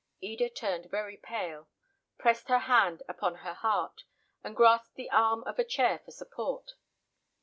[0.19, 1.69] Eda turned very pale,
[2.17, 4.03] pressed her hand upon her heart,
[4.43, 6.71] and grasped the arm of a chair for support.